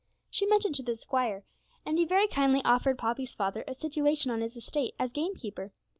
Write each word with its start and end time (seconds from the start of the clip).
She 0.31 0.47
mentioned 0.47 0.73
it 0.73 0.77
to 0.77 0.83
the 0.83 0.97
squire, 0.97 1.43
and 1.85 1.99
he 1.99 2.05
very 2.05 2.27
kindly 2.27 2.63
offered 2.65 2.97
Poppy's 2.97 3.35
father 3.35 3.63
a 3.67 3.75
situation 3.75 4.31
on 4.31 4.41
his 4.41 4.55
estate 4.55 4.95
as 4.97 5.11
gamekeeper. 5.11 5.73